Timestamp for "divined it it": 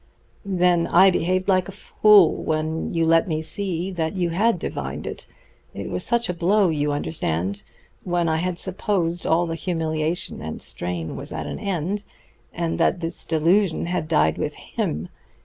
4.57-5.91